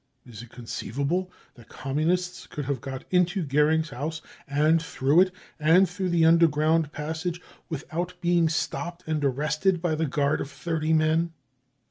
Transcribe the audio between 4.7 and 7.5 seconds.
through it and through the under ground passage,